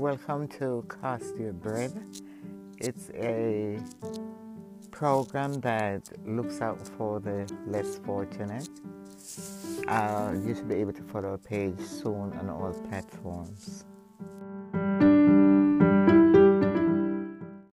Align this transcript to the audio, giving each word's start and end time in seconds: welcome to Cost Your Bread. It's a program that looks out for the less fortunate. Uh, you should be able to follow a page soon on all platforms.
welcome 0.00 0.48
to 0.48 0.82
Cost 0.88 1.36
Your 1.36 1.52
Bread. 1.52 1.92
It's 2.78 3.10
a 3.10 3.78
program 4.90 5.60
that 5.60 6.08
looks 6.26 6.62
out 6.62 6.80
for 6.96 7.20
the 7.20 7.46
less 7.66 7.98
fortunate. 7.98 8.66
Uh, 9.86 10.32
you 10.42 10.54
should 10.54 10.70
be 10.70 10.76
able 10.76 10.94
to 10.94 11.02
follow 11.02 11.34
a 11.34 11.38
page 11.38 11.78
soon 11.80 12.32
on 12.32 12.48
all 12.48 12.72
platforms. 12.88 13.84